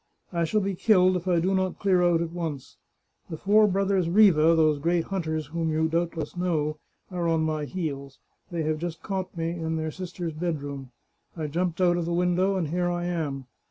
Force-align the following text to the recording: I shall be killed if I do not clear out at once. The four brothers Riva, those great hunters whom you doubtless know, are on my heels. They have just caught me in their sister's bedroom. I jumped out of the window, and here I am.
I 0.33 0.45
shall 0.45 0.61
be 0.61 0.73
killed 0.73 1.15
if 1.15 1.27
I 1.27 1.39
do 1.39 1.53
not 1.53 1.77
clear 1.77 2.01
out 2.01 2.23
at 2.23 2.31
once. 2.31 2.77
The 3.29 3.37
four 3.37 3.67
brothers 3.67 4.09
Riva, 4.09 4.41
those 4.55 4.79
great 4.79 5.03
hunters 5.03 5.45
whom 5.45 5.69
you 5.71 5.87
doubtless 5.87 6.35
know, 6.35 6.79
are 7.11 7.27
on 7.27 7.43
my 7.43 7.65
heels. 7.65 8.17
They 8.49 8.63
have 8.63 8.79
just 8.79 9.03
caught 9.03 9.37
me 9.37 9.51
in 9.51 9.75
their 9.75 9.91
sister's 9.91 10.33
bedroom. 10.33 10.89
I 11.37 11.45
jumped 11.45 11.79
out 11.81 11.97
of 11.97 12.05
the 12.05 12.13
window, 12.13 12.55
and 12.55 12.69
here 12.69 12.89
I 12.89 13.05
am. 13.05 13.45